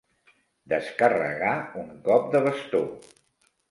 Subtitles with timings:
[0.73, 1.53] Descarregar
[1.85, 2.87] un cop de bastó.